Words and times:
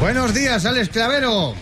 Buenos 0.00 0.32
días, 0.34 0.64
Alex 0.64 0.88
Clavero. 0.90 1.54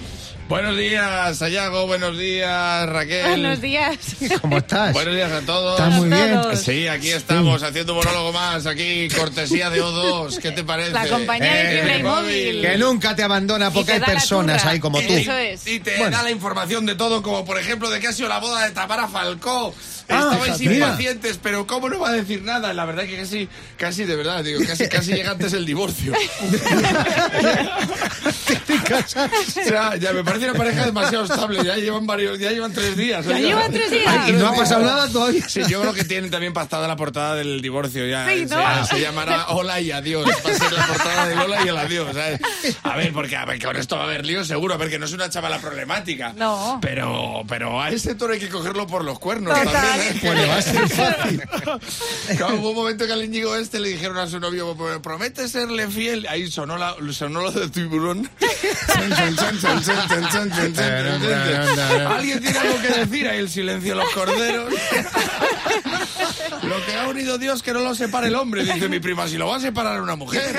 Buenos 0.49 0.77
días, 0.77 1.39
Sayago. 1.39 1.87
Buenos 1.89 2.17
días, 2.17 2.89
Raquel. 2.89 3.27
Buenos 3.31 3.61
días. 3.61 3.97
¿Cómo 4.43 4.59
estás? 4.59 4.93
Buenos 4.93 5.15
días 5.17 5.33
a 5.33 5.41
todos. 5.41 5.81
Estás 5.81 5.95
muy 5.95 6.09
bien. 6.09 6.39
Sí, 6.57 6.87
aquí 6.87 7.11
estamos 7.11 7.63
haciendo 7.65 7.95
un 7.95 7.99
monólogo 7.99 8.33
más. 8.33 8.65
Aquí, 8.67 9.09
cortesía 9.09 9.71
de 9.71 9.83
O2. 9.83 10.39
¿Qué 10.39 10.53
te 10.53 10.63
parece? 10.63 10.91
La 10.93 11.09
compañía 11.09 11.53
de 11.53 11.79
Eh, 11.81 11.83
Playmobil. 11.83 12.61
Que 12.63 12.79
nunca 12.79 13.17
te 13.17 13.25
abandona 13.25 13.71
porque 13.73 13.87
te 13.87 13.93
hay 13.95 14.01
personas 14.15 14.65
ahí 14.67 14.79
como 14.79 15.01
tú. 15.01 15.13
Eso 15.15 15.33
es. 15.37 15.67
Y 15.67 15.81
te 15.81 15.97
Bueno. 15.97 16.17
da 16.17 16.23
la 16.23 16.31
información 16.31 16.87
de 16.87 16.95
todo, 16.95 17.23
como 17.23 17.45
por 17.45 17.59
ejemplo 17.59 17.91
de 17.91 17.99
que 17.99 18.07
ha 18.09 18.13
sido 18.13 18.29
la 18.29 18.39
boda 18.39 18.67
de 18.67 18.71
Tamara 18.71 19.09
Falcó. 19.09 19.75
Ah, 20.09 20.31
Estabais 20.33 20.61
mira. 20.61 20.75
impacientes, 20.75 21.39
pero 21.43 21.67
¿cómo 21.67 21.89
no 21.89 21.99
va 21.99 22.11
a 22.11 22.13
decir 22.13 22.43
nada? 22.43 22.73
La 22.73 22.85
verdad 22.85 23.05
que 23.05 23.17
casi, 23.19 23.49
casi 23.77 24.05
de 24.05 24.17
verdad, 24.17 24.45
digo, 24.45 24.61
casi, 24.67 24.89
casi 24.89 25.13
llega 25.13 25.33
antes 25.33 25.53
el 25.53 25.67
divorcio. 25.67 26.13
o 28.87 29.51
sea, 29.51 29.97
ya 29.97 30.13
me 30.13 30.23
parece 30.25 30.49
una 30.51 30.59
pareja 30.59 30.85
demasiado 30.87 31.25
estable. 31.25 31.65
Ya 31.65 31.77
llevan 31.77 32.07
varios, 32.07 32.39
ya 32.39 32.51
llevan 32.51 32.73
tres 32.73 32.97
días. 32.97 33.27
Ya 33.27 33.39
llevan 33.39 33.73
tres 33.73 33.91
días. 33.91 34.05
Ay, 34.07 34.31
y 34.31 34.33
no 34.35 34.49
ha 34.49 34.55
pasado 34.55 34.85
nada 34.85 35.09
todavía. 35.09 35.49
Sí, 35.49 35.63
yo 35.69 35.81
creo 35.81 35.93
que 35.95 36.05
tienen 36.05 36.31
también 36.31 36.53
pactada 36.53 36.87
la 36.87 36.97
portada 36.97 37.35
del 37.35 37.61
divorcio 37.61 38.07
ya. 38.07 38.27
Sí, 38.29 38.47
se, 38.49 38.55
¿no? 38.55 38.87
se 38.87 39.01
llamará 39.01 39.49
Hola 39.49 39.81
y 39.81 39.91
Adiós. 39.91 40.27
Va 40.27 40.51
a 40.51 40.55
ser 40.55 40.73
la 40.73 40.87
portada 40.87 41.27
de 41.29 41.37
Hola 41.37 41.65
y 41.65 41.69
el 41.69 41.77
Adiós. 41.77 42.09
¿sabes? 42.15 42.41
A 42.83 42.97
ver, 42.97 43.13
porque 43.13 43.37
a 43.37 43.45
ver, 43.45 43.63
con 43.63 43.77
esto 43.77 43.97
va 43.97 44.03
a 44.03 44.07
haber 44.07 44.25
lío 44.27 44.45
seguro. 44.45 44.75
A 44.75 44.77
ver, 44.77 44.91
que 44.91 44.99
no 44.99 45.07
es 45.07 45.13
una 45.13 45.29
chavala 45.31 45.59
problemática. 45.59 46.33
No. 46.37 46.79
Pero, 46.81 47.43
pero 47.49 47.81
a 47.81 47.91
ese 47.91 48.15
toro 48.15 48.33
hay 48.35 48.39
que 48.41 48.49
cogerlo 48.49 48.87
por 48.87 49.05
los 49.05 49.19
cuernos 49.19 49.55
Total. 49.59 49.73
también. 49.73 49.96
¿Eh? 49.97 50.19
Pues 50.21 50.35
le 50.35 50.47
va 50.47 50.57
a 50.57 50.63
ser 50.63 50.89
fácil. 50.89 51.43
Claro, 52.37 52.57
hubo 52.57 52.71
un 52.71 52.77
momento 52.77 53.07
que 53.07 53.13
al 53.13 53.25
Íñigo 53.25 53.57
este 53.57 53.81
le 53.81 53.89
dijeron 53.91 54.19
a 54.19 54.27
su 54.27 54.41
novio, 54.41 54.77
promete 55.03 55.49
serle 55.49 55.89
fiel. 55.89 56.27
Ahí 56.29 56.51
sonó, 56.51 56.77
la, 56.77 56.97
sonó 57.13 57.43
lo 57.43 57.51
de 57.51 57.69
tiburón. 57.69 58.29
Alguien 62.09 62.41
tiene 62.41 62.59
algo 62.59 62.81
que 62.81 62.89
decir, 62.89 63.29
ahí 63.29 63.39
el 63.39 63.49
silencio 63.49 63.97
de 63.97 64.03
los 64.03 64.13
corderos. 64.13 64.73
Lo 66.63 66.85
que 66.85 66.97
ha 66.97 67.09
unido 67.09 67.39
Dios 67.39 67.63
que 67.63 67.73
no 67.73 67.81
lo 67.81 67.95
separe 67.95 68.29
el 68.29 68.35
hombre, 68.35 68.65
dice 68.65 68.89
mi 68.89 68.99
prima, 69.01 69.29
si 69.29 69.37
lo 69.37 69.49
va 69.49 69.57
a 69.57 69.61
separar 69.61 70.01
una 70.01 70.17
mujer. 70.17 70.57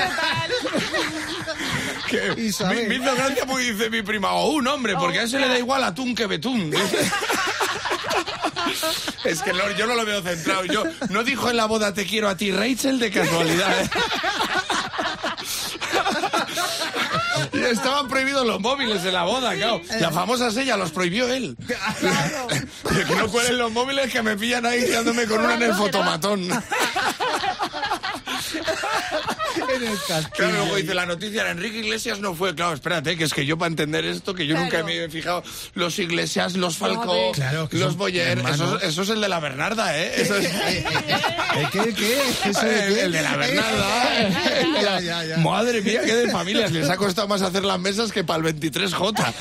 Que 2.07 2.29
me, 2.29 2.87
me 2.87 2.95
hizo 2.95 3.15
gracia 3.15 3.45
porque 3.45 3.73
dice 3.73 3.89
mi 3.89 4.01
prima, 4.01 4.31
o 4.31 4.51
un 4.51 4.67
hombre, 4.67 4.95
porque 4.95 5.19
a 5.19 5.23
ese 5.23 5.39
le 5.39 5.47
da 5.47 5.57
igual 5.57 5.83
atún 5.83 6.15
que 6.15 6.25
betún. 6.25 6.71
dice. 6.71 7.11
Es 9.23 9.41
que 9.41 9.53
no- 9.53 9.71
yo 9.71 9.87
no 9.87 9.95
lo 9.95 10.05
veo 10.05 10.21
centrado. 10.21 10.65
Yo 10.65 10.83
no 11.09 11.23
dijo 11.23 11.49
en 11.49 11.57
la 11.57 11.65
boda 11.65 11.93
te 11.93 12.05
quiero 12.05 12.29
a 12.29 12.37
ti, 12.37 12.51
Rachel, 12.51 12.99
de 12.99 13.11
casualidad. 13.11 13.81
¿eh? 13.81 13.89
Y 17.53 17.59
estaban 17.63 18.07
prohibidos 18.07 18.45
los 18.45 18.59
móviles 18.59 19.03
en 19.05 19.13
la 19.13 19.23
boda, 19.23 19.55
claro. 19.55 19.81
La 19.99 20.11
famosa 20.11 20.51
sella 20.51 20.75
los 20.77 20.91
prohibió 20.91 21.27
él. 21.31 21.55
Que 23.07 23.15
no 23.15 23.27
cuelen 23.29 23.57
los 23.57 23.71
móviles 23.71 24.11
que 24.11 24.21
me 24.21 24.35
pillan 24.35 24.65
ahí 24.65 24.83
guiándome 24.85 25.25
con 25.25 25.39
una 25.43 25.53
en 25.55 25.63
el 25.63 25.73
fotomatón. 25.75 26.49
En 29.77 29.83
el 29.91 29.97
castillo. 30.07 30.29
Claro, 30.35 30.53
luego 30.57 30.75
dice 30.75 30.93
la 30.93 31.05
noticia, 31.05 31.43
la 31.43 31.51
Enrique 31.51 31.79
Iglesias 31.79 32.19
no 32.19 32.33
fue. 32.33 32.55
Claro, 32.55 32.73
espérate, 32.73 33.17
que 33.17 33.23
es 33.25 33.33
que 33.33 33.45
yo 33.45 33.57
para 33.57 33.69
entender 33.69 34.05
esto, 34.05 34.33
que 34.33 34.45
yo 34.47 34.55
nunca 34.55 34.69
Claro. 34.69 34.85
me 34.85 35.03
he 35.03 35.09
fijado, 35.09 35.43
los 35.75 35.97
Iglesias, 35.99 36.55
los 36.55 36.77
Falcó, 36.77 37.31
Claro, 37.33 37.67
los 37.71 37.95
Boyer, 37.97 38.39
eso, 38.39 38.79
eso 38.81 39.01
es 39.03 39.09
el 39.09 39.21
de 39.21 39.29
la 39.29 39.39
Bernarda, 39.39 39.97
¿eh? 39.97 40.13
Eso 40.21 40.35
es... 40.37 40.45
¿El 40.45 41.69
qué? 41.71 41.79
¿El 41.79 41.95
qué? 41.95 42.21
¿Eso 42.49 42.61
de 42.65 42.75
qué? 42.87 43.01
el 43.03 43.11
de 43.11 43.21
la 43.21 43.35
Bernarda. 43.35 44.19
¿eh? 44.19 44.33
Ya, 44.81 44.99
ya, 44.99 45.23
ya. 45.23 45.37
Madre 45.37 45.81
mía, 45.81 46.01
qué 46.05 46.13
de 46.15 46.31
familias. 46.31 46.71
Les 46.71 46.89
ha 46.89 46.97
costado 46.97 47.27
más 47.27 47.41
hacer 47.41 47.63
las 47.63 47.79
mesas 47.79 48.11
que 48.11 48.23
para 48.23 48.47
el 48.47 48.55
23J. 48.59 49.33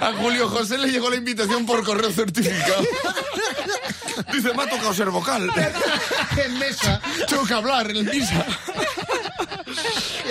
A 0.00 0.12
Julio 0.14 0.48
José 0.48 0.78
le 0.78 0.88
llegó 0.88 1.08
la 1.10 1.16
invitación 1.16 1.64
por 1.66 1.84
correo 1.84 2.10
certificado. 2.10 2.82
Dice, 4.32 4.52
me 4.54 4.62
ha 4.62 4.68
tocado 4.68 4.92
ser 4.94 5.10
vocal. 5.10 5.48
En 6.44 6.58
mesa. 6.58 7.00
Tengo 7.28 7.44
que 7.46 7.54
hablar 7.54 7.90
en 7.98 8.08
el 8.08 8.14
misa. 8.14 8.46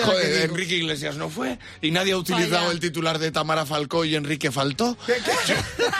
Joder, 0.04 0.42
Enrique 0.50 0.76
Iglesias 0.76 1.16
no 1.16 1.28
fue 1.30 1.58
y 1.80 1.90
nadie 1.90 2.12
ha 2.12 2.16
utilizado 2.16 2.62
Vaya. 2.62 2.70
el 2.72 2.80
titular 2.80 3.18
de 3.18 3.30
Tamara 3.30 3.64
Falcó 3.66 4.04
y 4.04 4.14
Enrique 4.14 4.50
faltó. 4.52 4.96
Yo, 5.46 5.54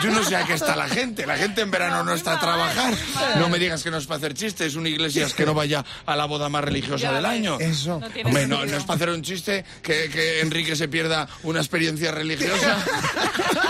yo 0.05 0.10
no 0.10 0.22
sé 0.25 0.37
a 0.37 0.44
qué 0.44 0.55
está 0.55 0.76
la 0.76 0.88
gente. 0.88 1.26
La 1.26 1.37
gente 1.37 1.62
en 1.62 1.71
verano 1.71 2.05
no 2.05 2.12
está 2.12 2.34
a 2.34 2.41
trabajar. 2.41 2.94
No 3.38 3.49
me 3.49 3.59
digas 3.59 3.82
que 3.82 3.91
no 3.91 3.97
es 3.99 4.06
para 4.06 4.19
hacer 4.19 4.34
chistes. 4.34 4.75
Un 4.76 4.87
Iglesias 4.87 5.34
que 5.34 5.44
no 5.47 5.55
vaya 5.55 5.84
a 6.05 6.16
la 6.16 6.26
boda 6.26 6.49
más 6.49 6.62
religiosa 6.65 7.12
del 7.12 7.25
año. 7.26 7.59
Eso. 7.59 7.99
No 8.00 8.09
tiene 8.10 8.28
Hombre, 8.28 8.47
no, 8.47 8.56
sentido. 8.59 8.72
no 8.75 8.78
es 8.81 8.84
para 8.87 8.97
hacer 8.97 9.10
un 9.10 9.22
chiste 9.22 9.65
que, 9.82 10.09
que 10.10 10.41
Enrique 10.41 10.76
se 10.76 10.88
pierda 10.88 11.28
una 11.43 11.60
experiencia 11.60 12.12
religiosa. 12.12 12.76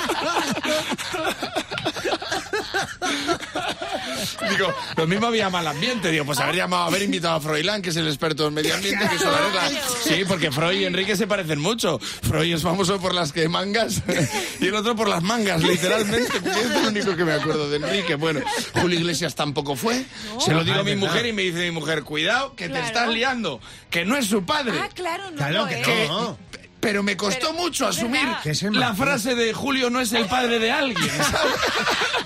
Digo, 4.50 4.72
lo 4.96 5.06
mismo 5.06 5.26
había 5.26 5.50
mal 5.50 5.66
ambiente. 5.66 6.10
Digo, 6.10 6.24
pues 6.24 6.38
haber 6.40 6.56
llamado, 6.56 6.84
haber 6.84 7.02
invitado 7.02 7.34
a 7.36 7.40
Froilán, 7.40 7.82
que 7.82 7.90
es 7.90 7.96
el 7.96 8.06
experto 8.06 8.46
en 8.48 8.54
medio 8.54 8.74
ambiente, 8.74 9.08
que 9.08 9.16
eso 9.16 9.30
lo 9.30 9.36
arregla. 9.36 9.70
Sí, 10.02 10.24
porque 10.26 10.50
Freud 10.50 10.80
y 10.80 10.84
Enrique 10.84 11.16
se 11.16 11.26
parecen 11.26 11.60
mucho. 11.60 11.98
Freud 11.98 12.54
es 12.54 12.62
famoso 12.62 13.00
por 13.00 13.14
las 13.14 13.32
que 13.32 13.48
mangas 13.48 14.02
y 14.60 14.66
el 14.66 14.74
otro 14.74 14.94
por 14.96 15.08
las 15.08 15.22
mangas, 15.22 15.62
literalmente. 15.62 16.36
Es 16.38 16.70
el 16.70 16.86
único 16.88 17.16
que 17.16 17.24
me 17.24 17.32
acuerdo 17.32 17.68
de 17.70 17.76
Enrique. 17.76 18.14
Bueno, 18.14 18.40
Julio 18.80 18.98
Iglesias 18.98 19.34
tampoco 19.34 19.76
fue. 19.76 20.04
Se 20.40 20.52
lo 20.52 20.64
digo 20.64 20.76
Ah, 20.76 20.80
a 20.80 20.84
mi 20.84 20.90
verdad. 20.94 21.06
mujer 21.08 21.26
y 21.26 21.32
me 21.32 21.42
dice 21.42 21.58
mi 21.58 21.70
mujer, 21.70 22.02
cuidado, 22.02 22.54
que 22.54 22.68
te 22.68 22.78
estás 22.80 23.08
liando, 23.08 23.60
que 23.90 24.04
no 24.04 24.16
es 24.16 24.26
su 24.26 24.44
padre. 24.44 24.78
Ah, 24.82 24.88
claro, 24.94 25.30
no 25.30 25.36
Claro 25.36 25.62
lo 25.62 25.66
que 25.68 26.06
no. 26.08 26.38
Pero 26.78 27.02
me 27.02 27.16
costó 27.16 27.48
Pero, 27.48 27.52
mucho 27.54 27.86
asumir 27.88 28.28
la 28.72 28.94
frase 28.94 29.34
de 29.34 29.52
Julio 29.52 29.90
no 29.90 29.98
es 30.00 30.12
el 30.12 30.26
padre 30.26 30.58
de 30.58 30.70
alguien. 30.70 31.08
¿sabes? 31.08 31.54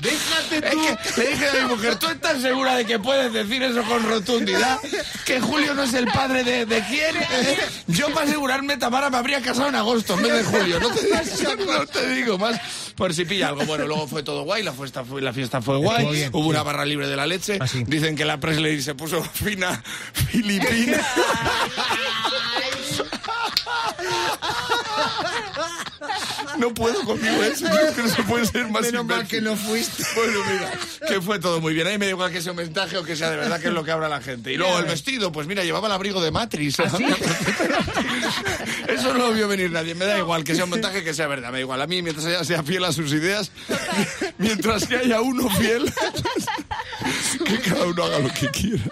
Déjate 0.00 0.56
Es 0.56 0.74
que 1.14 1.20
le 1.20 1.30
dije 1.30 1.48
a 1.48 1.52
mi 1.62 1.74
mujer, 1.74 1.96
¿tú 1.96 2.06
estás 2.08 2.40
segura 2.42 2.76
de 2.76 2.84
que 2.84 2.98
puedes 2.98 3.32
decir 3.32 3.62
eso 3.62 3.82
con 3.84 4.02
rotundidad? 4.04 4.78
¿Que 5.24 5.40
Julio 5.40 5.74
no 5.74 5.82
es 5.82 5.94
el 5.94 6.06
padre 6.06 6.44
de, 6.44 6.66
de 6.66 6.84
quién? 6.88 7.16
Yo 7.86 8.12
para 8.12 8.26
asegurarme, 8.26 8.76
Tamara 8.76 9.10
me 9.10 9.16
habría 9.16 9.40
casado 9.40 9.68
en 9.68 9.74
agosto 9.74 10.14
en 10.14 10.22
vez 10.22 10.32
de 10.32 10.44
julio. 10.44 10.80
No 10.80 10.90
te, 10.90 11.02
digo, 11.02 11.72
no 11.72 11.86
te 11.86 12.14
digo 12.14 12.38
más 12.38 12.60
por 12.96 13.14
si 13.14 13.24
pilla 13.24 13.48
algo. 13.48 13.64
Bueno, 13.66 13.86
luego 13.86 14.08
fue 14.08 14.22
todo 14.22 14.42
guay, 14.44 14.62
la 14.62 14.72
fiesta 14.72 15.04
fue, 15.04 15.20
la 15.20 15.32
fiesta 15.32 15.60
fue 15.60 15.76
guay, 15.76 16.06
bien, 16.06 16.30
hubo 16.32 16.48
una 16.48 16.62
barra 16.62 16.84
libre 16.84 17.06
de 17.06 17.16
la 17.16 17.26
leche. 17.26 17.58
Ah. 17.60 17.66
Dicen 17.86 18.16
que 18.16 18.24
la 18.24 18.40
Presley 18.40 18.80
se 18.80 18.94
puso 18.94 19.22
fina 19.22 19.82
filipina. 20.30 20.98
No 26.58 26.72
puedo 26.72 27.04
conmigo 27.04 27.42
eso, 27.42 27.66
es 27.66 27.94
que 27.94 28.02
no 28.02 28.08
se 28.08 28.22
puede 28.22 28.46
ser 28.46 28.68
más 28.68 28.80
Menos 28.82 29.04
mal 29.04 29.26
que 29.26 29.42
no 29.42 29.56
fuiste. 29.56 30.02
Bueno, 30.14 30.38
mira, 30.50 30.72
que 31.06 31.20
fue 31.20 31.38
todo 31.38 31.60
muy 31.60 31.74
bien. 31.74 31.86
Ahí 31.86 31.98
me 31.98 32.06
da 32.06 32.12
igual 32.12 32.32
que 32.32 32.40
sea 32.40 32.52
un 32.52 32.58
mensaje 32.58 32.96
o 32.96 33.04
que 33.04 33.14
sea 33.14 33.28
de 33.30 33.36
verdad 33.36 33.60
que 33.60 33.68
es 33.68 33.74
lo 33.74 33.84
que 33.84 33.90
habla 33.90 34.08
la 34.08 34.22
gente. 34.22 34.50
Y 34.52 34.56
luego 34.56 34.78
el 34.78 34.86
vestido, 34.86 35.30
pues 35.32 35.46
mira, 35.46 35.64
llevaba 35.64 35.88
el 35.88 35.92
abrigo 35.92 36.22
de 36.22 36.30
Matrix. 36.30 36.78
Eso 38.88 39.12
no 39.12 39.26
lo 39.26 39.32
vio 39.32 39.48
venir 39.48 39.70
nadie. 39.70 39.94
Me 39.94 40.06
da 40.06 40.16
igual 40.18 40.44
que 40.44 40.54
sea 40.54 40.64
un 40.64 40.70
montaje 40.70 41.04
que 41.04 41.12
sea 41.12 41.26
verdad. 41.26 41.48
Me 41.48 41.58
da 41.58 41.60
igual. 41.60 41.82
A 41.82 41.86
mí, 41.86 42.00
mientras 42.02 42.24
ella 42.26 42.42
sea 42.44 42.62
fiel 42.62 42.84
a 42.84 42.92
sus 42.92 43.12
ideas, 43.12 43.50
mientras 44.38 44.86
que 44.86 44.96
haya 44.96 45.20
uno 45.20 45.50
fiel, 45.50 45.92
que 47.44 47.58
cada 47.58 47.84
uno 47.84 48.04
haga 48.04 48.20
lo 48.20 48.32
que 48.32 48.48
quiera. 48.50 48.82